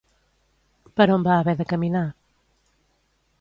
Per 1.01 1.07
on 1.17 1.25
va 1.27 1.35
haver 1.41 1.55
de 1.59 1.67
caminar? 1.75 2.03